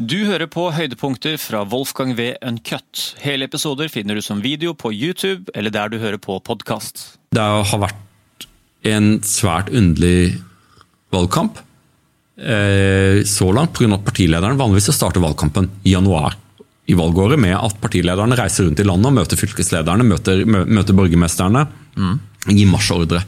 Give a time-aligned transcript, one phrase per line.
[0.00, 2.30] Du hører på høydepunkter fra Wolfgang V.
[2.40, 3.00] Uncut.
[3.20, 7.18] Hele episoder finner du som video på YouTube eller der du hører på podkast.
[7.36, 8.46] Det har vært
[8.88, 10.38] en svært underlig
[11.12, 11.60] valgkamp
[12.40, 13.90] eh, så langt pga.
[13.98, 16.38] at partilederen vanligvis starter valgkampen i januar
[16.88, 21.68] i valgåret med at partilederne reiser rundt i landet og møter fylkeslederne, møter, møter borgermesterne,
[22.00, 22.18] mm.
[22.48, 23.20] gir marsjordre.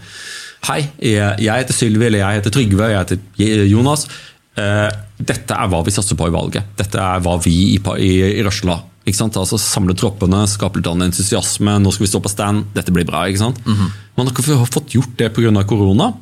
[0.71, 4.09] Hei, jeg heter Sylvi, eller jeg heter Trygve, jeg heter Jonas.
[4.53, 4.89] Eh,
[5.29, 6.73] dette er hva vi satser på i valget.
[6.79, 11.79] Dette er hva vi i, i, i Røsla altså Samle troppene, skape litt entusiasme.
[11.83, 12.67] Nå skal vi stå på stand.
[12.75, 13.27] Dette blir bra.
[13.27, 13.59] ikke sant?
[13.67, 13.91] Mm -hmm.
[14.17, 15.65] Man har ikke fått gjort det pga.
[15.65, 16.13] korona.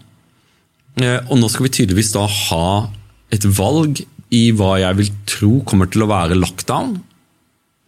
[0.96, 2.88] Eh, og nå skal vi tydeligvis da ha
[3.30, 7.00] et valg i hva jeg vil tro kommer til å være lockdown.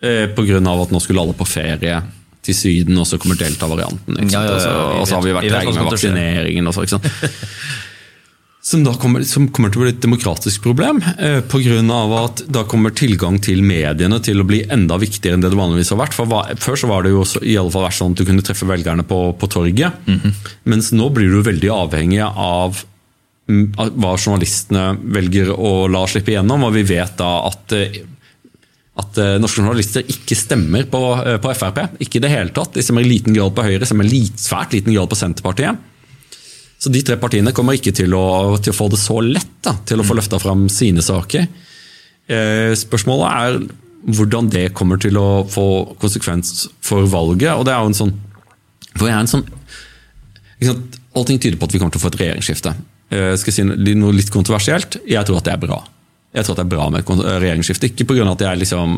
[0.02, 0.56] Eh, pga.
[0.82, 2.02] at nå skulle alle på ferie
[2.42, 4.30] til Syden, og så kommer delta-varianten.
[4.30, 6.66] Ja, ja, ja, og så har vi vært trege med vaksineringen.
[6.66, 7.06] Og så, ikke sant?
[8.62, 11.00] Som, kommer, som kommer, til å bli et demokratisk problem.
[11.18, 11.40] Eh,
[11.90, 15.58] av at Da kommer tilgang til mediene til å bli enda viktigere enn det det
[15.58, 16.14] vanligvis har vært.
[16.14, 18.44] For hva, Før så var det jo i alle fall vært sånn at du kunne
[18.46, 19.92] treffe velgerne på, på torget.
[20.06, 20.32] Mm -hmm.
[20.64, 22.84] Mens nå blir du veldig avhengig av,
[23.48, 26.64] mm, hva journalistene velger å la slippe igjennom.
[26.64, 28.02] Og vi vet da at eh,
[28.94, 31.78] at uh, norske journalister ikke stemmer på, uh, på, Frp.
[31.98, 32.74] Ikke i det hele tatt.
[32.74, 35.78] De stemmer i liten grad på Høyre, stemmer i svært liten grad på Senterpartiet.
[36.82, 39.76] Så de tre partiene kommer ikke til å, til å få det så lett da,
[39.86, 41.46] til å få løfta fram sine saker.
[42.26, 43.58] Eh, spørsmålet er
[44.02, 45.66] hvordan det kommer til å få
[46.02, 47.54] konsekvens for valget.
[47.54, 48.14] og det er jo en sånn,
[48.96, 49.48] for jeg er en sånn
[51.12, 52.70] Allting tyder på at vi kommer til å få et regjeringsskifte.
[53.12, 55.00] Eh, skal jeg si noe litt kontroversielt?
[55.10, 55.80] Jeg tror at det er bra.
[56.32, 57.10] Jeg tror at det er bra med et
[57.42, 57.90] regjeringsskifte.
[57.90, 58.24] Ikke pga.
[58.30, 58.94] at jeg liksom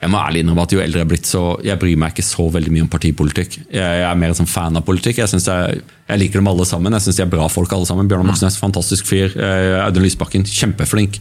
[0.00, 2.26] Jeg må ærlig innrømme at jo eldre jeg er blitt, så jeg bryr meg ikke
[2.26, 3.56] så veldig mye om partipolitikk.
[3.74, 5.18] Jeg er mer en sånn fan av politikk.
[5.18, 6.94] Jeg, jeg, jeg liker dem alle sammen.
[6.94, 8.10] Jeg syns de er bra folk alle sammen.
[8.10, 9.34] Bjørnar Moxnes, fantastisk fyr.
[9.34, 11.18] Eh, Audun Lysbakken, kjempeflink.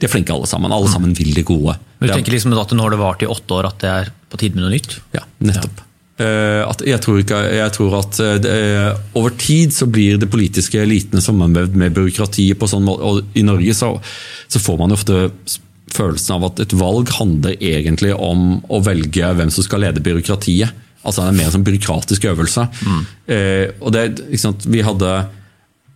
[0.00, 0.74] De er flinke alle sammen.
[0.74, 1.78] Alle sammen vil det gode.
[2.00, 4.12] Men Du tenker liksom at nå har det varte i åtte år, at det er
[4.28, 4.98] på tide med noe nytt?
[5.16, 5.80] Ja, nettopp.
[5.80, 5.93] Ja.
[6.14, 8.54] Eh, jeg tror, ikke, jeg tror at eh, det,
[9.18, 12.58] over tid så blir det politiske elitene sammenvevd med byråkratiet.
[12.58, 13.90] på sånn og I Norge så,
[14.46, 15.26] så, får man ofte
[15.94, 20.82] følelsen av at et valg handler egentlig om å velge hvem som skal lede byråkratiet.
[21.04, 22.68] Altså Det er mer en sånn byråkratisk øvelse.
[22.86, 23.02] Mm.
[23.34, 24.04] Eh, og det,
[24.70, 25.16] Vi hadde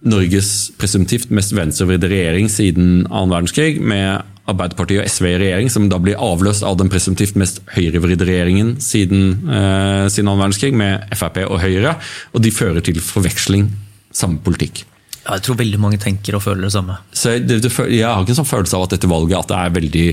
[0.06, 5.88] Norges presumptivt mest venstrevridde regjering siden annen verdenskrig, med Arbeiderpartiet og SV i regjering, som
[5.90, 11.04] da blir avløst av den presumptivt mest høyrevridde regjeringen siden, eh, siden annen verdenskrig, med
[11.18, 11.96] Frp og Høyre.
[12.32, 13.68] Og de fører til forveksling
[14.14, 14.84] samme politikk.
[15.26, 16.96] Ja, jeg tror veldig mange tenker og føler det samme.
[17.12, 19.58] Så det, det, jeg har ikke en sånn følelse av at dette valget at det
[19.58, 20.06] er veldig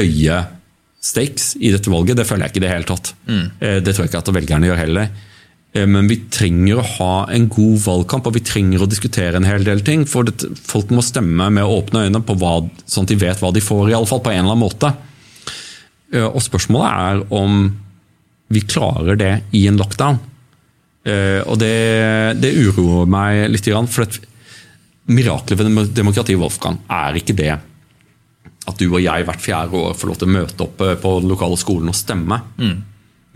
[0.00, 0.40] høye
[1.00, 2.18] stakes i dette valget.
[2.18, 3.12] Det føler jeg ikke i det hele tatt.
[3.28, 3.44] Mm.
[3.60, 5.12] Eh, det tror jeg ikke at velgerne gjør heller.
[5.72, 9.46] Eh, men vi trenger å ha en god valgkamp og vi trenger å diskutere en
[9.46, 10.06] hel del ting.
[10.08, 13.52] For det, folk må stemme med åpne øyne, på hva, sånn at de vet hva
[13.54, 14.92] de får, i alle fall på en eller annen måte.
[16.14, 17.62] Eh, og Spørsmålet er om
[18.50, 20.18] vi klarer det i en lockdown.
[21.06, 21.74] Eh, og det,
[22.42, 23.70] det uroer meg litt.
[23.94, 24.20] For
[25.10, 27.52] miraklet ved demokratiet Wolfgang er ikke det
[28.68, 31.30] at du og jeg hvert fjerde år får lov til å møte opp på den
[31.30, 32.36] lokale skolen og stemme.
[32.60, 32.74] Mm.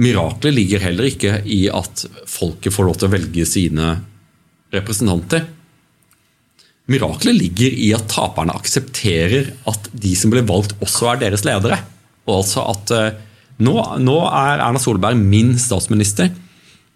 [0.03, 3.93] Miraklet ligger heller ikke i at folket får lov til å velge sine
[4.75, 5.44] representanter.
[6.91, 11.78] Miraklet ligger i at taperne aksepterer at de som ble valgt, også er deres ledere.
[12.27, 13.21] Og altså at eh,
[13.62, 16.32] nå, nå er Erna Solberg min statsminister.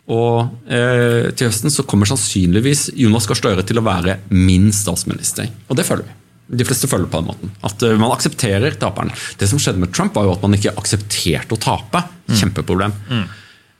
[0.09, 5.53] Og eh, til høsten så kommer sannsynligvis Jonas Gahr Støre til å være min statsminister.
[5.69, 6.17] Og det følger vi.
[6.49, 7.53] De fleste følger på den måten.
[7.67, 9.13] At eh, man aksepterer taperen.
[9.41, 12.03] Det som skjedde med Trump, var jo at man ikke aksepterte å tape.
[12.29, 12.37] Mm.
[12.41, 12.95] Kjempeproblem.
[13.11, 13.27] Mm.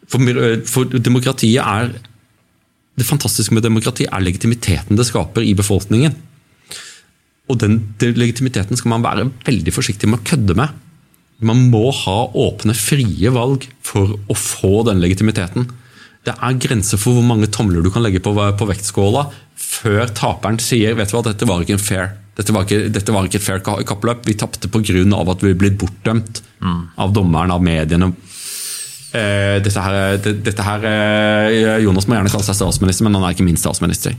[0.09, 1.97] For, eh, for, demokratiet er
[2.99, 6.17] Det fantastiske med demokrati er legitimiteten det skaper i befolkningen.
[7.47, 10.73] Og den, den legitimiteten skal man være veldig forsiktig med å kødde med.
[11.39, 15.69] Man må ha åpne, frie valg for å få den legitimiteten.
[16.27, 20.59] Det er grenser for hvor mange tomler du kan legge på, på vektskåla før taperen
[20.63, 23.41] sier vet du hva, dette var ikke en fair dette var ikke, dette var ikke
[23.41, 24.23] et fair kappløp.
[24.29, 25.03] Vi tapte pga.
[25.19, 26.83] at vi ble bortdømt mm.
[27.03, 28.13] av dommeren, av mediene.
[29.11, 33.35] Eh, dette her, dette her, eh, Jonas må gjerne kalle seg statsminister, men han er
[33.35, 34.15] ikke min statsminister.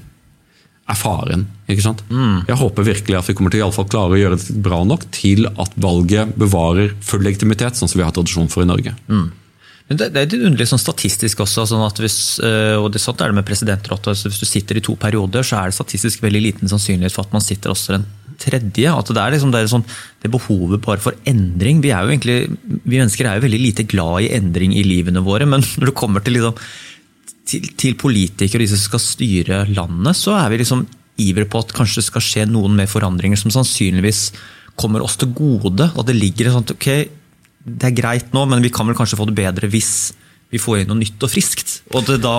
[0.89, 1.45] Er faren.
[1.69, 2.03] ikke sant?
[2.09, 2.43] Mm.
[2.49, 5.45] Jeg håper virkelig at vi kommer til å klare å gjøre det bra nok til
[5.47, 8.95] at valget bevarer full legitimitet, sånn som vi har tradisjon for i Norge.
[9.07, 9.29] Mm.
[9.89, 11.65] Men det, det, er litt underlig sånn statistisk også.
[11.69, 14.77] Sånn at hvis, eh, og det, sånn er det med presidenter også, Hvis du sitter
[14.77, 17.95] i to perioder, så er det statistisk veldig liten sannsynlighet for at man sitter også
[17.95, 18.09] den
[18.39, 18.91] tredje.
[18.91, 19.87] at Det er liksom det, er sånn,
[20.23, 21.81] det behovet bare for endring.
[21.83, 22.37] Vi, er jo egentlig,
[22.83, 25.97] vi mennesker er jo veldig lite glad i endring i livene våre, men når det
[25.99, 26.69] kommer til, liksom,
[27.49, 30.87] til, til politikere og de som skal styre landet, så er vi liksom
[31.19, 34.29] ivre på at kanskje det skal skje noen med forandringer som sannsynligvis
[34.79, 35.89] kommer oss til gode.
[35.91, 36.89] At det ligger sånn at ok,
[37.59, 40.13] det er greit nå, men vi kan vel kanskje få det bedre hvis
[40.49, 41.81] vi får inn noe nytt og friskt.
[41.93, 42.37] Og det da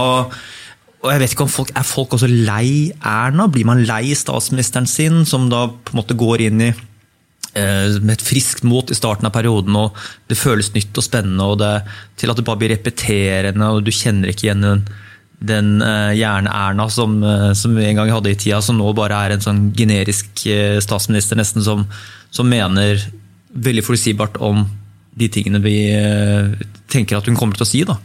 [1.00, 3.48] og jeg vet ikke om folk, Er folk også lei Erna?
[3.48, 8.18] Blir man lei statsministeren sin, som da på en måte går inn i eh, med
[8.18, 9.96] et friskt mot i starten av perioden, og
[10.28, 11.72] det føles nytt og spennende, og det,
[12.20, 14.84] til at det bare blir repeterende, og du kjenner ikke igjen den,
[15.40, 19.22] den uh, Jern-Erna som, uh, som vi en gang hadde i tida, som nå bare
[19.24, 20.44] er en sånn generisk
[20.84, 21.86] statsminister, nesten som,
[22.28, 23.00] som mener
[23.56, 24.66] veldig forutsigbart om
[25.16, 25.74] de tingene vi
[26.92, 27.80] tenker at hun kommer til å si.
[27.88, 27.96] da.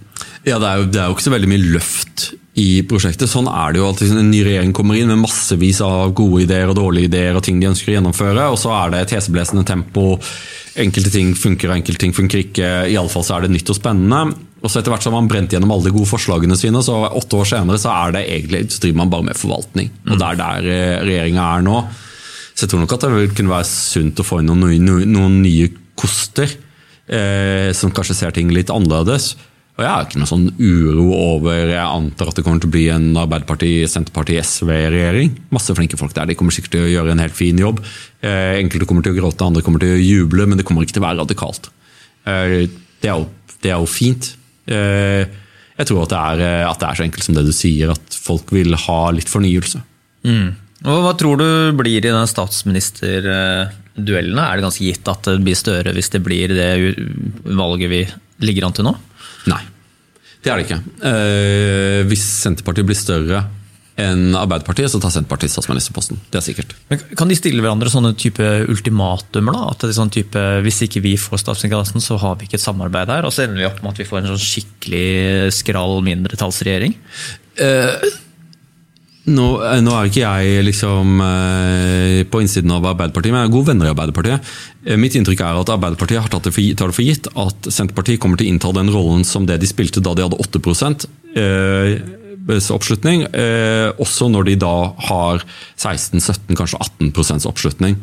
[0.45, 2.27] Ja, det er, jo, det er jo ikke så veldig mye løft
[2.61, 3.27] i prosjektet.
[3.27, 4.13] Sånn er det jo alltid.
[4.15, 7.57] En ny regjering kommer inn med massevis av gode ideer og dårlige ideer og ting
[7.59, 10.13] de ønsker å gjennomføre, og så er det et heseblesende tempo.
[10.79, 12.69] Enkelte ting funker, enkelte ting funker ikke.
[12.93, 14.35] Iallfall så er det nytt og spennende.
[14.61, 16.95] Og så Etter hvert så har man brent gjennom alle de gode forslagene sine, så
[17.05, 19.89] åtte år senere så er det egentlig, så driver man bare med forvaltning.
[20.07, 21.81] Og Det er der eh, regjeringa er nå.
[22.55, 25.11] Så jeg tror nok at det vil kunne være sunt å få inn noen, noen,
[25.11, 25.67] noen nye
[25.99, 26.53] koster,
[27.09, 29.33] eh, som kanskje ser ting litt annerledes.
[29.75, 32.75] Og Jeg har ikke noe sånn uro over Jeg antar at det kommer til å
[32.77, 35.33] bli en Arbeiderparti-, Senterparti-, SV-regjering.
[35.55, 36.27] Masse flinke folk der.
[36.29, 37.77] De kommer sikkert til å gjøre en helt fin jobb.
[38.23, 40.95] Eh, enkelte kommer til å gråte, andre kommer til å juble, men det kommer ikke
[40.95, 41.63] til å være radikalt.
[42.23, 42.71] Eh,
[43.03, 43.25] det, er jo,
[43.57, 44.23] det, er jo, fint.
[44.71, 45.23] Eh,
[45.75, 46.37] jeg tror at det, er,
[46.69, 49.79] at det, er, så enkelt som det du sier, at folk vil ha litt fornyelse.
[50.23, 50.55] Mm.
[50.85, 54.43] Og Hva tror du blir i den statsministerduellene?
[54.45, 56.95] Er det ganske gitt at det blir Støre hvis det blir det
[57.43, 58.07] valget vi
[58.45, 58.93] ligger an til nå?
[59.51, 59.61] Nei,
[60.43, 60.81] det er det ikke.
[61.09, 63.45] Eh, hvis Senterpartiet blir større
[63.95, 66.19] enn Arbeiderpartiet, så tar Senterpartiet statsministerposten.
[66.31, 66.73] Det er sikkert.
[66.91, 69.55] Men kan de stille hverandre sånne type ultimatumer?
[69.55, 69.69] da?
[69.71, 72.65] At det er sånn type, Hvis ikke vi får statsministerposten, så har vi ikke et
[72.65, 73.23] samarbeid her?
[73.23, 76.97] Og så ender vi opp med at vi får en sånn skikkelig skral mindretallsregjering?
[77.55, 78.09] Eh,
[79.25, 83.55] nå, eh, nå, er ikke jeg liksom eh, på innsiden av Arbeiderpartiet, men jeg er
[83.55, 84.51] gode venner i Arbeiderpartiet.
[84.85, 87.71] Eh, mitt inntrykk er at Arbeiderpartiet har tatt det for, tar det for gitt at
[87.73, 90.61] Senterpartiet kommer til å innta den rollen som det de spilte da de hadde 8
[91.41, 91.97] eh,
[92.45, 93.23] oppslutning,
[93.97, 94.75] også når de da
[95.07, 95.41] har
[95.81, 97.97] 16-17, kanskje 18 oppslutning.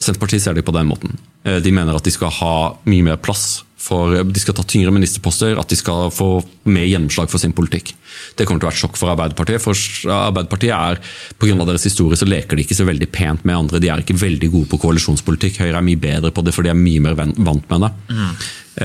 [0.00, 1.18] Senterpartiet ser det på den måten.
[1.44, 2.54] De mener at de skal ha
[2.88, 6.38] mye mer plass for De skal ta tyngre ministerposter, at de skal få
[6.72, 7.92] mer gjennomslag for sin politikk.
[8.38, 9.60] Det kommer til å være et sjokk for Arbeiderpartiet.
[9.60, 9.76] For
[10.14, 11.00] Arbeiderpartiet er,
[11.40, 11.66] Pga.
[11.68, 13.82] deres historie så leker de ikke så veldig pent med andre.
[13.82, 15.60] De er ikke veldig gode på koalisjonspolitikk.
[15.60, 17.92] Høyre er mye bedre på det, for de er mye mer vant med det.
[18.08, 18.34] Mm.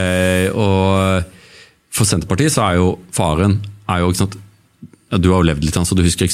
[0.04, 1.36] Eh, og
[1.96, 3.58] For Senterpartiet så er jo faren
[3.90, 4.36] er jo, sant,
[5.10, 6.28] ja, Du har jo levd litt, så du husker.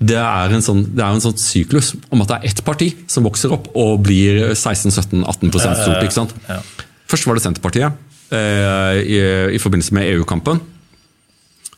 [0.00, 2.94] det er, en sånn, det er en sånn syklus om at det er ett parti
[3.06, 6.02] som vokser opp og blir 16-17-18% stort.
[6.02, 6.34] ikke sant?
[6.48, 6.62] Ja.
[7.10, 7.92] Først var det Senterpartiet
[8.30, 9.20] eh, i,
[9.56, 10.62] i, forbindelse med EU-kampen.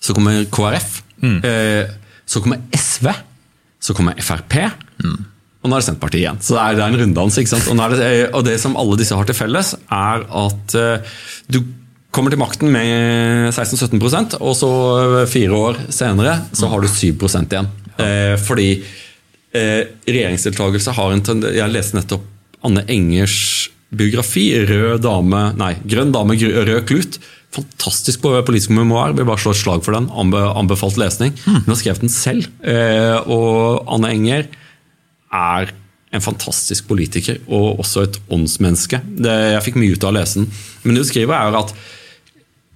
[0.03, 1.03] Så kommer KrF.
[1.23, 1.39] Mm.
[1.47, 1.93] Eh,
[2.29, 3.09] så kommer SV.
[3.83, 4.59] Så kommer Frp.
[5.03, 5.21] Mm.
[5.63, 6.41] Og nå er det Senterpartiet igjen.
[6.43, 7.39] Så det er, det er en runddans.
[7.39, 7.71] ikke sant?
[7.71, 11.15] Og det, og, det, som alle disse har til felles, er at eh,
[11.55, 11.63] du
[12.13, 14.73] kommer til makten med 16-17% og så
[15.33, 17.71] fire år senere så har du 7 igjen.
[17.97, 18.69] Eh, fordi
[19.57, 22.27] eh, regjeringsdeltakelse har en Jeg leste nettopp
[22.63, 24.47] Anne Engers biografi.
[24.69, 27.21] Rød dame, nei, Grønn dame, rød klut.
[27.53, 29.13] Fantastisk politisk memoar.
[29.17, 30.09] Vil bare slå et slag for den.
[30.13, 31.35] Anbefalt lesning.
[31.45, 31.63] Mm.
[31.67, 32.49] Hun har skrevet den selv.
[32.65, 34.49] Eh, og Anne Enger
[35.33, 35.73] er
[36.13, 39.01] en fantastisk politiker og også et åndsmenneske.
[39.25, 40.49] Det, jeg fikk mye ut av å lese den.
[40.85, 41.77] Men det hun skriver, er at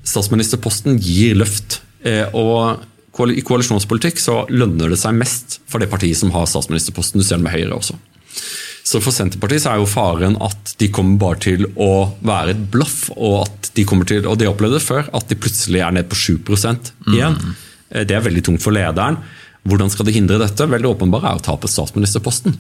[0.07, 1.81] statsministerposten gir løft.
[2.07, 2.85] Eh, og
[3.33, 7.21] i koalisjonspolitikk så lønner det seg mest for det partiet som har statsministerposten.
[7.21, 7.97] Du ser det med Høyre også.
[8.87, 11.91] Så For Senterpartiet så er jo faren at de kommer bare til å
[12.27, 13.09] være et blaff.
[13.17, 16.07] Og at de kommer til, og de opplevde det før, at de plutselig er ned
[16.11, 16.37] på 7
[17.11, 17.35] igjen.
[17.35, 17.57] Mm.
[18.07, 19.19] Det er veldig tungt for lederen.
[19.67, 20.69] Hvordan skal de hindre dette?
[20.71, 22.55] Veldig åpenbart er å tape statsministerposten.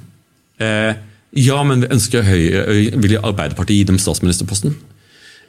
[0.58, 0.98] Eh,
[1.36, 2.64] ja, men vi ønsker Høyre,
[3.02, 4.74] vil Arbeiderpartiet gi dem statsministerposten?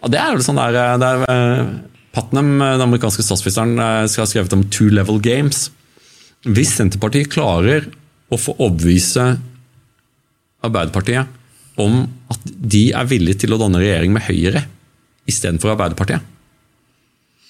[0.04, 1.68] Ja, Det er jo sånn der, der er,
[2.14, 5.72] Putnam, den amerikanske statsministeren, eh, skal ha skrevet om two level games.
[6.46, 7.90] Hvis Senterpartiet klarer
[8.30, 9.40] å få overbevise
[10.68, 11.36] Arbeiderpartiet
[11.82, 12.02] om
[12.34, 14.64] at de er villige til å danne regjering med Høyre
[15.30, 16.24] istedenfor Arbeiderpartiet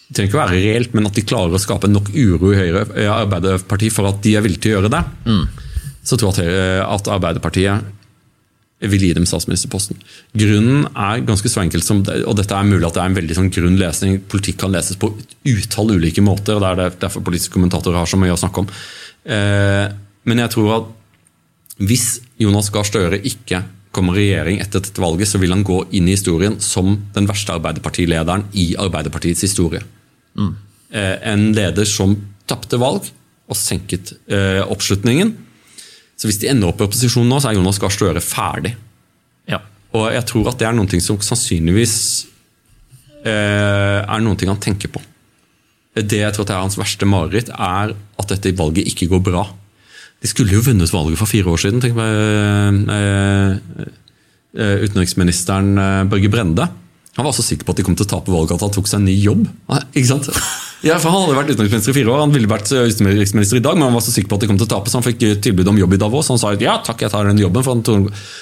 [0.08, 2.60] Det trenger ikke å være reelt, men at de klarer å skape nok uro i
[2.62, 5.46] Høyre, Arbeiderpartiet for at de er villige til å gjøre det, mm.
[6.08, 7.94] så tror jeg at Arbeiderpartiet
[8.86, 9.98] vil gi dem statsministerposten.
[10.38, 13.38] Grunnen er ganske så enkel, som, og dette er mulig at det er en veldig
[13.40, 14.20] sånn grunn lesning.
[14.30, 15.10] Politikk kan leses på
[15.50, 18.70] utall ulike måter, og det er derfor politiske kommentatorer har så mye å snakke om.
[19.34, 19.86] Eh,
[20.30, 20.94] men jeg tror at
[21.78, 23.64] hvis Jonas Gahr Støre ikke
[23.96, 27.56] kommer regjering etter dette valget, så vil han gå inn i historien som den verste
[27.56, 29.82] Arbeiderpartilederen i Arbeiderpartiets historie.
[30.38, 30.54] Mm.
[30.94, 32.16] Eh, en leder som
[32.50, 33.10] tapte valg
[33.48, 35.34] og senket eh, oppslutningen
[36.18, 38.74] så hvis de ender opp i opposisjon nå, så er Jonas Gahr Støre ferdig.
[39.50, 39.62] Ja.
[39.94, 41.98] Og jeg tror at det er noen ting som sannsynligvis
[43.22, 45.04] eh, er noen ting han tenker på.
[45.98, 49.46] Det jeg tror er hans verste mareritt, er at dette valget ikke går bra.
[50.22, 51.82] De skulle jo vunnet valget for fire år siden.
[51.84, 52.10] tenk meg
[52.94, 53.88] eh,
[54.58, 56.66] eh, Utenriksministeren eh, Børge Brende.
[57.18, 58.90] Han var så sikker på at de kom til å tape valget at han tok
[58.90, 59.46] seg en ny jobb.
[59.94, 60.30] Ikke sant?
[60.86, 63.74] Ja, for Han hadde vært utenriksminister i fire år, han ville vært utenriksminister i dag,
[63.74, 65.24] men han var så sikker på at de kom til å tape, så han fikk
[65.42, 66.30] tilbud om jobb i Davos.
[66.30, 67.66] Han sa ja takk, jeg tar den jobben.
[67.66, 67.82] Han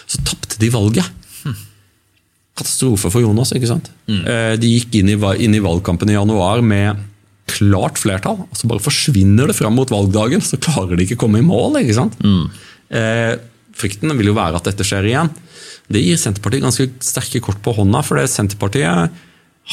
[0.03, 1.07] så tapte de valget.
[2.59, 3.55] Katastrofe for Jonas.
[3.55, 3.87] ikke sant?
[4.11, 4.27] Mm.
[4.59, 5.17] De gikk inn i,
[5.47, 6.99] inn i valgkampen i januar med
[7.49, 8.41] klart flertall.
[8.45, 11.45] og Så bare forsvinner det fram mot valgdagen, så klarer de ikke å komme i
[11.45, 11.79] mål.
[11.81, 12.17] ikke sant?
[12.23, 12.49] Mm.
[12.89, 13.33] Eh,
[13.75, 15.31] frykten vil jo være at dette skjer igjen.
[15.91, 19.21] Det gir Senterpartiet ganske sterke kort på hånda, for det Senterpartiet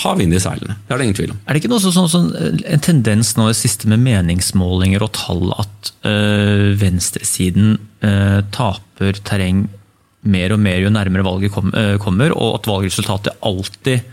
[0.03, 0.79] har vind i seilene.
[0.87, 1.41] Det er det ingen tvil om.
[1.45, 2.31] Er det ikke noe sånn, sånn,
[2.65, 9.67] en tendens nå i siste med meningsmålinger og tall at øh, venstresiden øh, taper terreng
[10.23, 14.09] mer og mer jo nærmere valget kom, øh, kommer, og at valgresultatet alltid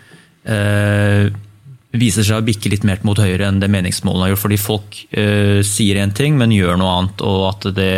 [1.98, 4.44] viser seg å bikke litt mer mot høyre enn det meningsmålene har gjort.
[4.44, 4.98] Fordi folk
[5.66, 7.24] sier én ting, men gjør noe annet.
[7.26, 7.94] og at det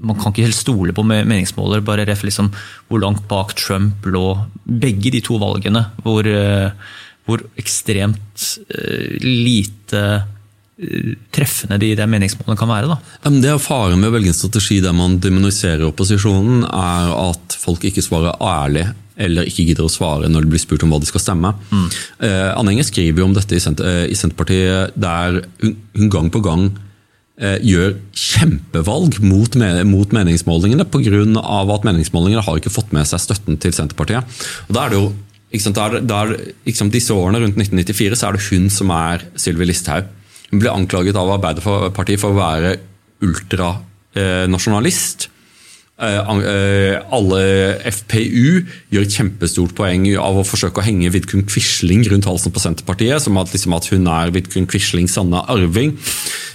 [0.00, 1.84] man kan ikke helt stole på meningsmåler.
[1.84, 2.50] Bare ref liksom
[2.88, 4.24] hvor langt bak Trump lå
[4.64, 5.84] begge de to valgene.
[6.04, 6.72] Hvor, uh,
[7.28, 12.94] hvor ekstremt uh, lite uh, treffende de, de meningsmålene kan være.
[12.94, 13.34] Da.
[13.36, 17.84] det er Faren med å velge en strategi der man demoniserer opposisjonen, er at folk
[17.90, 18.88] ikke svarer ærlig
[19.20, 21.54] eller ikke gidder å svare når det blir spurt om hva de skal stemme.
[21.70, 21.88] Mm.
[22.24, 26.70] Uh, Anne skriver jo om dette i, Senterpartiet, der hun, hun gang på gang
[27.40, 29.54] Eh, gjør kjempevalg mot,
[29.88, 31.40] mot meningsmålingene pga.
[31.72, 34.24] at meningsmålingene har ikke fått med seg støtten til Senterpartiet.
[34.68, 35.12] Og da er det jo
[35.72, 36.36] der, der,
[36.76, 40.04] sant, Disse årene rundt 1994 så er det hun som er Sylvi Listhaug.
[40.52, 42.76] Hun ble anklaget av Arbeiderpartiet for å være
[43.24, 45.18] ultranasjonalist.
[45.24, 45.39] Eh, eh,
[46.00, 47.40] alle
[47.92, 52.62] FPU gjør et kjempestort poeng av å forsøke å henge Vidkun Quisling rundt halsen på
[52.62, 55.92] Senterpartiet, som at, liksom at hun er Vidkun Quislings sanne arving.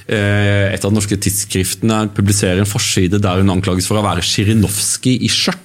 [0.05, 4.25] Eh, et av de norske tidsskriftene publiserer en forside der hun anklages for å være
[4.25, 5.61] Sjirinovskij i skjørt.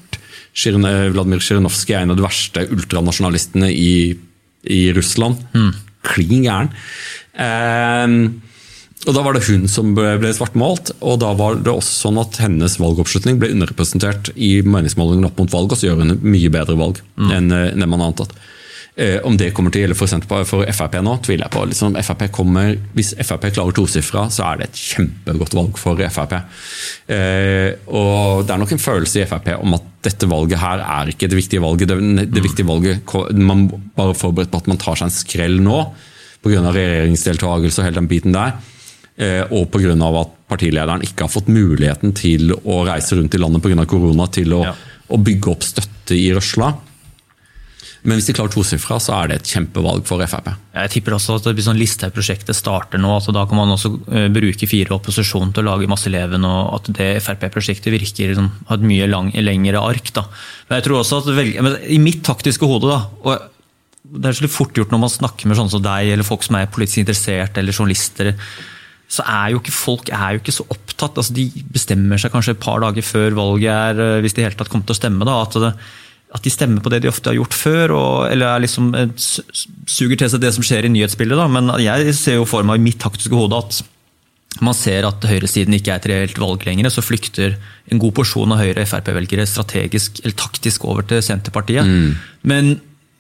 [0.61, 4.13] Vladimir Sjirinovskij er en av de verste ultranasjonalistene i,
[4.69, 5.41] i Russland.
[5.57, 5.73] Mm.
[6.09, 6.73] Klin gæren.
[7.37, 8.17] Eh,
[9.09, 12.37] og Da var det hun som ble svartmalt, og da var det også sånn at
[12.43, 16.77] hennes valgoppslutning ble underrepresentert i meningsmålingene opp mot valg, og så gjør hun mye bedre
[16.77, 17.31] valg mm.
[17.37, 18.37] enn det man har antatt.
[19.01, 21.63] Eh, om det kommer til å gjelde for, for Frp nå, tviler jeg på.
[21.71, 26.35] Liksom, FRP kommer, hvis Frp klarer tosifra, så er det et kjempegodt valg for Frp.
[27.15, 31.13] Eh, og Det er nok en følelse i Frp om at dette valget her er
[31.15, 31.89] ikke det viktige valget.
[31.93, 35.81] Det, det viktige valget, Man bare forberedt på at man tar seg en skrell nå
[36.43, 36.61] pga.
[36.73, 38.59] regjeringsdeltakelse og hele den biten der.
[39.21, 39.93] Eh, og pga.
[39.95, 43.87] at partilederen ikke har fått muligheten til å reise rundt i landet pga.
[43.87, 44.77] korona, til å, ja.
[45.09, 46.73] å, bygge opp støtte i røsla.
[48.01, 50.49] Men hvis de klarer tosifra, så er det et kjempevalg for Frp.
[50.73, 54.31] Jeg tipper også at hvis sånn Listhaug-prosjektet starter nå, altså da kan man også eh,
[54.33, 58.81] bruke fire opposisjon til å lage masse leven, og at det Frp-prosjektet virker som har
[58.81, 60.15] et mye lang, lengre ark.
[60.17, 60.25] Da.
[60.71, 63.51] Men jeg tror også at velge, I mitt taktiske hode, da, og
[64.11, 66.57] det er så fort gjort når man snakker med sånne som deg, eller folk som
[66.57, 68.33] er politisk interessert, eller journalister,
[69.11, 71.19] så er jo ikke folk er jo ikke så opptatt.
[71.19, 74.47] altså De bestemmer seg kanskje et par dager før valget er, eh, hvis de i
[74.47, 75.27] hele tatt kommer til å stemme.
[75.27, 75.73] da, at, det,
[76.39, 79.11] at de stemmer på det de ofte har gjort før, og, eller er liksom, eh,
[79.91, 81.41] suger til seg det som skjer i nyhetsbildet.
[81.43, 83.83] da, Men jeg ser jo for meg i mitt taktiske hode at
[84.61, 87.55] man ser at høyresiden ikke er et reelt valg lenger, så flykter
[87.91, 91.87] en god porsjon av Høyre-Frp-velgere strategisk eller taktisk over til Senterpartiet.
[91.87, 92.17] Mm.
[92.51, 92.73] Men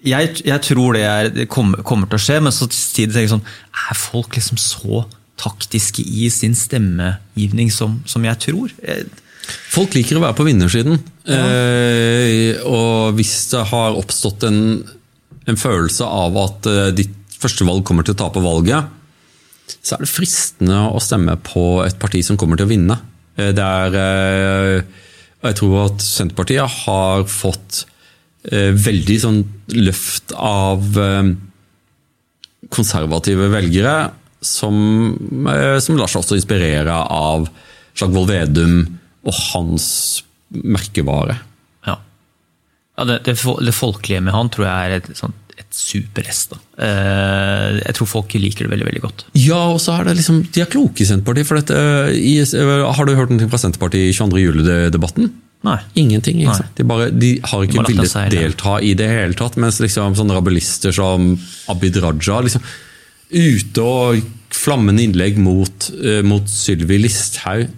[0.06, 3.26] jeg, jeg, tror det, er, det kommer, kommer, til å skje, men så sier det
[3.28, 5.04] sånn Er folk liksom så
[5.40, 8.72] taktiske i sin stemmegivning som, som jeg tror.
[9.70, 11.00] Folk liker å være på vinnersiden.
[11.24, 11.40] Ja.
[11.40, 14.62] Eh, og hvis det har oppstått en,
[15.48, 18.96] en følelse av at eh, ditt første valg kommer til å tape valget,
[19.80, 22.98] så er det fristende å stemme på et parti som kommer til å vinne.
[23.38, 25.06] Eh, det er, eh,
[25.48, 27.84] jeg tror at Senterpartiet har fått
[28.50, 29.40] eh, veldig sånn
[29.78, 31.34] løft av eh,
[32.70, 33.94] konservative velgere
[34.40, 34.76] som,
[35.48, 37.48] eh, som lar seg også inspirere av
[37.98, 38.78] Slagsvold Vedum
[39.28, 39.86] og hans
[40.50, 41.36] merkevare.
[41.86, 41.98] Ja.
[42.98, 46.46] ja det, det, det, folkelige med han tror jeg er et, sånt, et super-S.
[46.80, 49.26] Eh, jeg tror folk liker det veldig veldig godt.
[49.36, 51.50] Ja, og så er det liksom, De er kloke i Senterpartiet.
[51.50, 51.78] for dette,
[52.16, 54.42] i, Har du hørt noe fra Senterpartiet i 22.
[54.46, 55.30] juli-debatten?
[55.66, 55.76] Nei.
[56.00, 56.40] Ingenting.
[56.40, 59.58] Ikke de, bare, de, har ikke de villet delta i det hele tatt.
[59.60, 61.34] Mens liksom sånne rabulister som
[61.68, 62.64] Abid Raja liksom,
[63.30, 67.70] ute og flammende innlegg mot, uh, mot Sylvi Listhaug.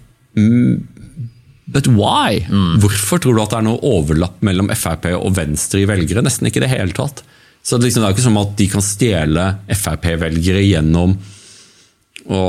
[1.73, 2.41] But why?
[2.81, 6.23] Hvorfor tror du at det er noe overlapp mellom Frp og Venstre i velgere?
[6.25, 7.23] Nesten ikke i det hele tatt.
[7.63, 11.15] Så liksom, Det er ikke som at de kan stjele Frp-velgere gjennom
[12.27, 12.41] å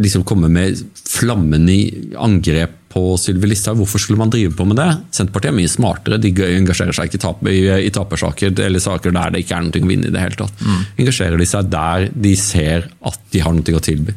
[0.00, 1.76] liksom komme med flammende
[2.16, 3.80] angrep på Sylvi Listhaug.
[3.80, 4.88] Hvorfor skulle man drive på med det?
[5.16, 6.20] Senterpartiet er mye smartere.
[6.20, 9.66] De engasjerer seg ikke i, tap, i, i tapersaker eller saker der det ikke er
[9.66, 10.60] noe å vinne i det hele tatt.
[10.60, 10.84] Mm.
[11.04, 14.14] Engasjerer de seg der de ser at de har noe å tilby.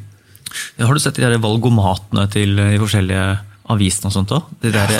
[0.77, 3.25] Ja, har du sett de der valgomatene til de forskjellige
[3.73, 4.51] avisene og sånt òg?
[4.61, 4.93] Det, der,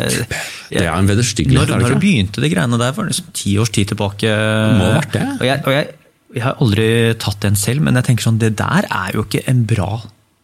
[0.72, 1.70] det er en vederstyggelighet.
[1.75, 2.96] Når, når begynte de greiene der?
[2.98, 4.32] For liksom ti års tid tilbake.
[4.32, 5.27] det Må ha vært det.
[5.36, 5.88] Og jeg, og jeg,
[6.36, 6.89] jeg, har aldri
[7.22, 9.91] tatt den selv, men jeg tenker sånn, det der er jo ikke en bra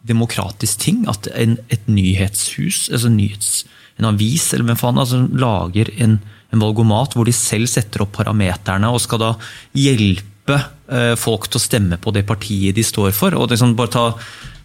[0.08, 1.06] demokratisk ting.
[1.12, 3.64] At en, et nyhetshus, altså nyhets,
[4.00, 6.20] en avis eller hvem faen, altså, lager en,
[6.52, 9.34] en valgomat hvor de selv setter opp parameterne og skal da
[9.78, 10.58] hjelpe
[10.90, 13.36] eh, folk til å stemme på det partiet de står for.
[13.38, 14.06] og liksom bare ta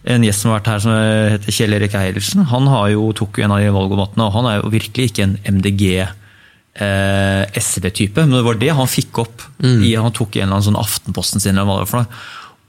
[0.07, 2.45] en gjest som har vært her som heter Kjell Erik Eilertsen.
[2.47, 5.25] Han har jo, tok jo en av de valgomatene, og han er jo virkelig ikke
[5.25, 9.43] en MDG eh, SV-type, men det var det han fikk opp.
[9.59, 9.81] Mm.
[9.83, 11.57] I, han tok en eller annen sånn Aftenposten sin.
[11.57, 12.21] Eller hva det var for noe.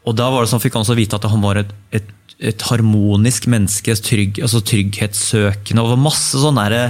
[0.09, 2.11] Og da var det sånn, fikk han også vite at han var et, et,
[2.53, 5.85] et harmonisk menneske, trygg, altså trygghetssøkende.
[5.85, 6.85] og masse sånn derre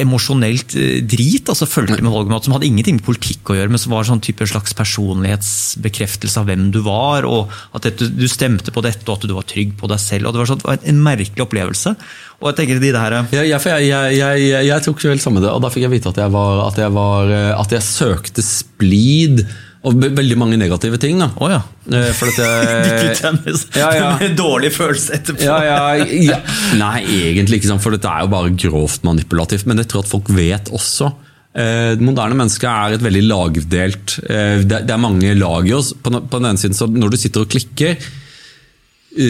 [0.00, 3.80] emosjonelt eh, drit altså fulgte med valgmat som hadde ingenting med politikk å gjøre, men
[3.80, 8.84] som var sånn type slags personlighetsbekreftelse av hvem du var, og at du stemte på
[8.84, 10.28] dette, og at du var trygg på deg selv.
[10.28, 11.92] og Det var, sånn, det var en merkelig opplevelse.
[12.40, 13.18] Og jeg tenker de der...
[13.36, 16.22] Ja, jeg, jeg, jeg, jeg, tok vel samme det, og da fikk jeg vite at
[16.24, 19.44] jeg, var, at jeg, var, at jeg søkte splid
[19.82, 21.18] og veldig mange negative ting.
[21.18, 21.28] da.
[21.42, 21.58] Oh, ja.
[21.90, 23.16] Eh, for at jeg,
[23.82, 24.10] ja, ja.
[24.20, 25.42] Med dårlig følelse etterpå.
[25.42, 25.58] Ja,
[25.98, 26.38] ja,
[26.78, 29.66] Nei, egentlig ikke, sant, for dette er jo bare grovt manipulativt.
[29.66, 31.10] Men jeg tror at folk vet også.
[31.58, 35.90] Eh, moderne mennesket er et veldig lagdelt eh, Det er mange lag i oss.
[35.98, 37.98] På den ene siden, så Når du sitter og klikker,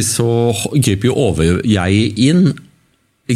[0.07, 0.29] så
[0.77, 2.53] griper jo over-jeg inn.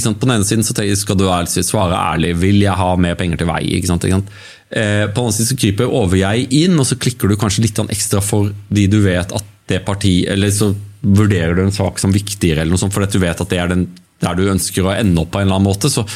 [0.04, 1.26] På den ene siden så skal du
[1.64, 2.34] svare ærlig.
[2.40, 3.62] Vil jeg ha mer penger til vei?
[3.78, 4.04] Ikke sant?
[4.04, 4.32] Ikke sant?
[4.70, 7.78] Eh, på den andre siden så kryper over-jeg inn, og så klikker du kanskje litt
[7.78, 12.12] ekstra for de du vet at det parti, Eller så vurderer du en sak som
[12.14, 13.88] viktigere, eller noe sånt, fordi du vet at det er den,
[14.22, 15.90] der du ønsker å ende opp på en eller annen måte.
[15.90, 16.06] så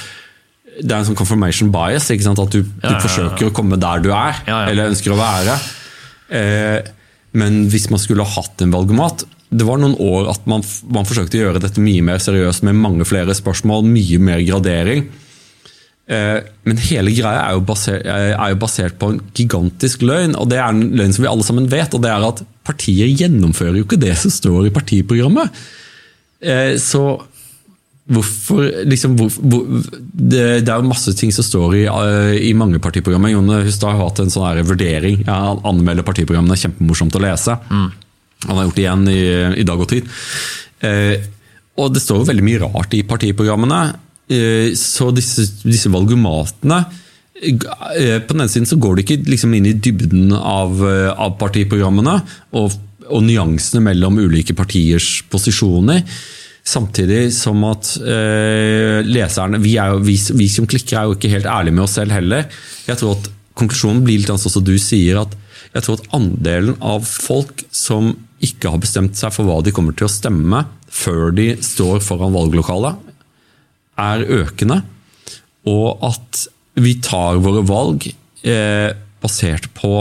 [0.81, 2.09] det er en sånn confirmation bias.
[2.11, 5.57] At du, du ja, ja, forsøker å komme der du er, eller ønsker å være.
[6.31, 6.79] Eh,
[7.37, 10.63] men hvis man skulle ha hatt en valgomat Det var noen år at man,
[10.95, 15.09] man forsøkte å gjøre dette mye mer seriøst med mange flere spørsmål, mye mer gradering.
[16.11, 20.49] Eh, men hele greia er jo, basert, er jo, basert, på en gigantisk løgn, og
[20.51, 21.95] det er en løgn som vi alle sammen vet.
[21.95, 25.61] og det er at Partier gjennomfører jo ikke det som står i partiprogrammet.
[26.41, 27.05] Eh, så
[28.11, 29.67] hvorfor liksom, hvor, hvor,
[30.13, 33.35] det, det, er jo masse ting som står i, eh, i mange partiprogrammer.
[33.35, 35.23] Jon Hustad har hatt en sånn vurdering.
[35.29, 37.59] Han anmelder partiprogrammene, kjempemorsomt å lese.
[37.71, 37.91] Mm.
[38.49, 39.23] Han har gjort det igjen i,
[39.61, 40.07] i Dag og Tid.
[41.81, 43.81] og det står jo veldig mye rart i partiprogrammene.
[44.31, 46.77] Eh, så disse, disse valgomatene
[47.43, 51.09] eh, På den ene siden så går det ikke liksom inn i dybden av, eh,
[51.11, 52.15] av partiprogrammene
[52.55, 52.77] og,
[53.09, 56.05] og, nyansene mellom ulike partiers posisjoner.
[56.63, 61.51] Samtidig som at eh, leserne vi, jo, vi, vi, som klikker, er jo ikke helt
[61.51, 62.47] ærlige med oss selv heller.
[62.87, 65.35] Jeg tror at Konklusjonen blir litt sånn som du sier, at
[65.75, 69.97] jeg tror at andelen av folk som ikke har bestemt seg for hva de kommer
[69.97, 72.97] til å stemme før de står foran valglokalet,
[74.01, 74.81] er økende,
[75.69, 76.47] og at
[76.81, 78.89] vi tar våre valg eh,
[79.21, 79.93] basert på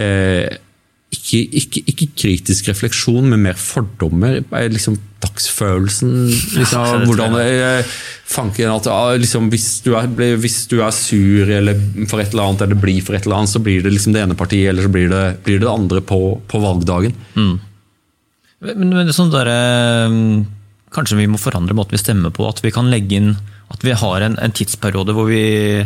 [0.00, 0.50] eh,
[1.14, 4.40] ikke, ikke, ikke, kritisk refleksjon, men mer fordommer.
[4.70, 6.12] Liksom dagsfølelsen.
[6.58, 7.92] Liksom, hvordan eh,
[8.28, 10.08] fanken at ah, liksom, hvis, du er,
[10.40, 11.78] hvis, du er, sur eller
[12.10, 14.24] for et eller annet, eller blir for et eller annet, så blir det liksom det
[14.24, 17.16] ene partiet, eller så blir det, blir det, det andre på, på valgdagen.
[17.38, 17.56] Mm.
[18.64, 19.50] Men, men det sånn der,
[20.94, 22.46] Kanskje vi må forandre måten vi stemmer på.
[22.46, 23.32] At vi kan legge inn
[23.72, 25.82] at vi har en, en tidsperiode hvor vi,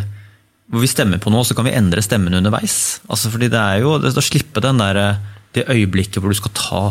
[0.68, 3.00] hvor vi, stemmer på noe, så kan vi endre stemmen underveis.
[3.08, 5.20] Altså fordi det er jo, da slipper slippe den der,
[5.56, 6.82] det øyeblikket hvor du skal ta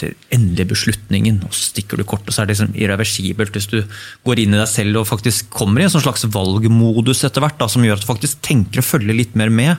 [0.00, 3.56] den endelige beslutningen, og så stikker du kort, og så er det liksom irreversibelt.
[3.56, 3.82] Hvis du
[4.24, 7.58] går inn i deg selv og faktisk kommer i en sånn slags valgmodus etter hvert,
[7.60, 9.76] da, som gjør at du faktisk tenker og følger litt mer med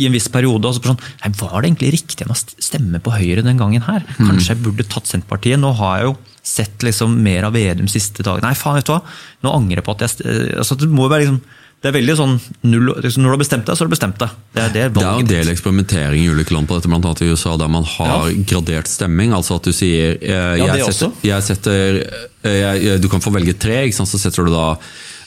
[0.00, 0.66] i en viss periode.
[0.66, 4.04] Altså så sånn, nei, Var det egentlig riktig å stemme på Høyre den gangen her?
[4.18, 5.60] Kanskje jeg burde tatt Senterpartiet?
[5.60, 6.16] Nå har jeg jo
[6.50, 8.46] sett liksom mer av Vedum siste dagen.
[8.46, 9.02] Nei, faen, vet du hva!
[9.44, 11.42] Nå angrer jeg på at jeg eh, altså, det må jo være liksom
[11.80, 12.34] det er veldig sånn,
[12.68, 14.32] null, liksom, Når du har bestemt deg, så har du bestemt deg.
[14.52, 17.12] Det er, det er, det er en del eksperimentering i ulike land på dette, bl.a.
[17.24, 18.42] i USA, der man har ja.
[18.52, 19.32] gradert stemming.
[19.32, 23.32] altså at du sier eh, jeg, ja, setter, jeg setter eh, jeg, Du kan få
[23.32, 24.74] velge tre, så setter du da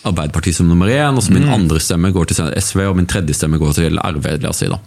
[0.04, 1.54] Arbeiderpartiet som nummer én, og så min mm.
[1.56, 4.34] andre stemme går til SV, og min tredje stemme går til RV.
[4.44, 4.82] La oss si, da.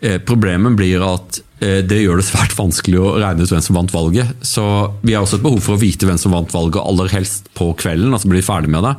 [0.00, 3.78] Eh, problemet blir at eh, det gjør det svært vanskelig å regne ut hvem som
[3.78, 4.34] vant valget.
[4.44, 4.62] Så
[5.00, 7.70] vi har også et behov for å vite hvem som vant valget, aller helst på
[7.80, 8.12] kvelden.
[8.12, 8.96] altså bli ferdig med Det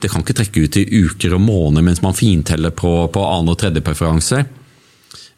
[0.00, 3.52] Det kan ikke trekke ut i uker og måneder mens man finteller på, på annen-
[3.52, 4.44] og tredjepreferanser.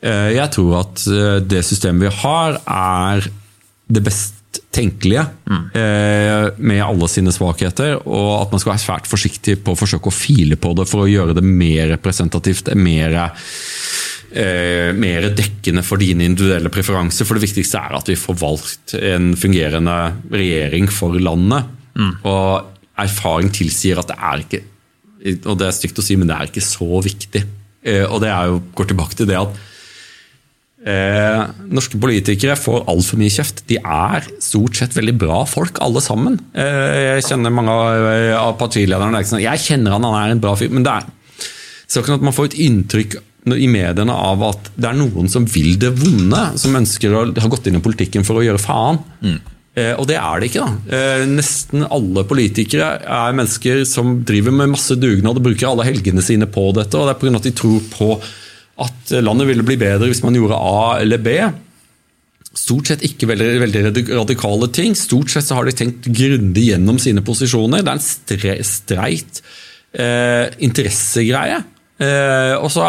[0.01, 1.05] Eh, jeg tror at
[1.47, 3.31] det systemet vi har, er
[3.89, 4.35] det best
[4.75, 5.65] tenkelige, mm.
[6.57, 7.99] med alle sine svakheter.
[8.09, 11.05] Og at man skal være svært forsiktig på å forsøke å file på det for
[11.05, 12.71] å gjøre det mer representativt.
[12.77, 13.17] mer
[14.33, 17.29] eh, mer dekkende for dine individuelle preferanser.
[17.29, 19.99] For det viktigste er at vi får valgt en fungerende
[20.33, 21.69] regjering for landet.
[21.99, 22.13] Mm.
[22.29, 24.65] Og erfaring tilsier at det er ikke
[25.19, 27.43] og det er stygt å si, men det er ikke så viktig.
[27.83, 29.57] Eh, og det er jo, går tilbake til det at
[30.87, 31.41] eh,
[31.75, 33.65] norske politikere får altfor mye kjeft.
[33.71, 36.39] De er stort sett veldig bra folk, alle sammen.
[36.55, 38.09] Eh, jeg kjenner mange av,
[38.45, 39.25] av partilederne.
[39.43, 40.71] Jeg kjenner han, han er en bra fyr.
[40.75, 41.15] Men det er
[41.89, 43.15] så kan at man får et inntrykk
[43.49, 47.49] i mediene av at det er noen som vil det vonde, som ønsker å ha
[47.49, 49.01] gått inn i politikken for å gjøre faen.
[49.25, 49.39] Mm.
[49.77, 50.65] Eh, og det er det ikke.
[50.65, 50.97] da.
[50.97, 56.25] Eh, nesten alle politikere er mennesker som driver med masse dugnad og bruker alle helgene
[56.25, 56.97] sine på dette.
[56.97, 57.37] og Det er pga.
[57.37, 58.11] at de tror på
[58.79, 61.39] at landet ville bli bedre hvis man gjorde A eller B.
[62.59, 63.83] Stort sett ikke veldig, veldig
[64.17, 64.95] radikale ting.
[64.97, 67.85] Stort sett så har de tenkt grundig gjennom sine posisjoner.
[67.85, 69.43] Det er en streit
[69.93, 71.61] eh, interessegreie.
[71.99, 72.87] Eh, og så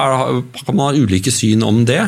[0.61, 2.01] kan man ha ulike syn om det,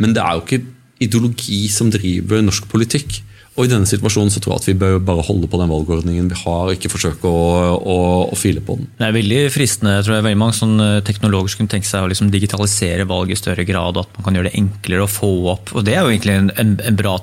[0.00, 0.64] men det er jo ikke
[1.04, 3.20] ideologi som driver norsk politikk.
[3.54, 6.30] Og I denne situasjonen så tror jeg at vi bør bare holde på den valgordningen
[6.32, 7.44] vi har, ikke forsøke å,
[7.78, 7.98] å,
[8.32, 8.88] å file på den.
[8.98, 9.98] Det er veldig fristende.
[9.98, 13.06] jeg tror det er veldig Mange sånn teknologer som kunne tenke seg å liksom digitalisere
[13.06, 14.00] valg i større grad.
[14.02, 15.70] At man kan gjøre det enklere å få opp.
[15.74, 17.14] og Det er jo egentlig en, en, en bra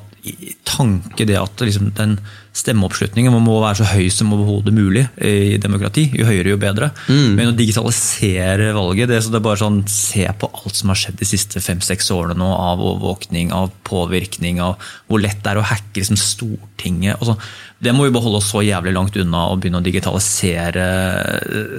[0.68, 2.16] tanke det at liksom den
[2.56, 6.04] stemmeoppslutningen må være så høy som overhodet mulig i demokrati.
[6.18, 6.92] Jo høyere, jo bedre.
[7.08, 7.38] Mm.
[7.38, 11.20] Men å digitalisere valget det, det er bare sånn, Se på alt som har skjedd
[11.22, 15.68] de siste fem-seks årene nå av overvåkning, av påvirkning, av hvor lett det er å
[15.72, 17.24] hacke liksom, Stortinget.
[17.26, 17.38] Så,
[17.82, 20.88] det må vi bare holde oss så jævlig langt unna å begynne å digitalisere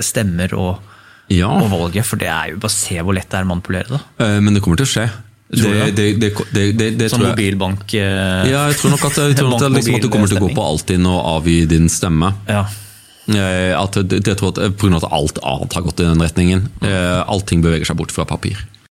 [0.04, 0.94] stemmer og,
[1.32, 1.52] ja.
[1.52, 2.08] og valget.
[2.08, 4.02] For det er jo bare å se hvor lett det er å manipulere det.
[4.24, 5.06] Eh, men det kommer til å skje.
[5.52, 6.30] Det, det,
[6.72, 7.84] det, det, Som mobilbank?
[7.94, 10.46] Eh, ja, jeg tror nok at, jeg tror at, liksom at du kommer til å
[10.46, 12.32] gå på Altinn og avgi din stemme.
[12.48, 12.64] Ja.
[13.76, 16.64] At jeg tror at, på grunn av at alt annet har gått i den retningen.
[16.80, 16.88] Mm.
[17.28, 18.64] Allting beveger seg bort fra papir.